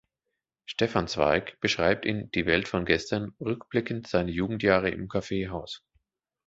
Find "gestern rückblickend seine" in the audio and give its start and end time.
2.85-4.31